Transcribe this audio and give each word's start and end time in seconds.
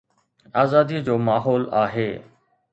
آزاديءَ 0.55 1.01
جو 1.09 1.17
ماحول 1.29 1.69
آهي. 1.85 2.11